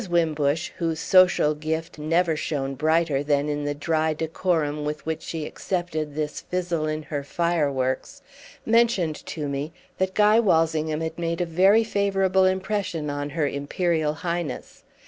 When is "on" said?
13.11-13.29